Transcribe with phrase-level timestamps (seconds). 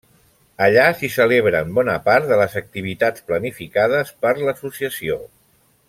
[0.67, 5.21] Allà s'hi celebren bona part de les activitats planificades per l'associació.